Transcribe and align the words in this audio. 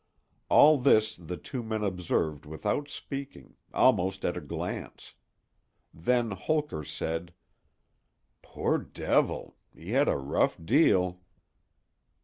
All 0.49 0.79
this 0.79 1.15
the 1.15 1.37
two 1.37 1.61
men 1.61 1.83
observed 1.83 2.43
without 2.47 2.89
speaking—almost 2.89 4.25
at 4.25 4.35
a 4.35 4.41
glance. 4.41 5.13
Then 5.93 6.31
Holker 6.31 6.83
said: 6.83 7.35
"Poor 8.41 8.79
devil! 8.79 9.57
he 9.75 9.91
had 9.91 10.07
a 10.07 10.17
rough 10.17 10.57
deal." 10.65 11.21